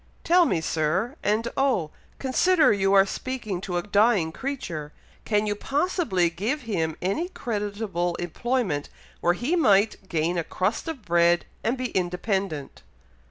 [0.23, 1.15] Tell me, Sir!
[1.21, 1.91] and oh!
[2.17, 4.91] consider you are speaking to a dying creature
[5.25, 11.05] can you possibly give him any creditable employment, where he might gain a crust of
[11.05, 12.81] bread, and be independent?"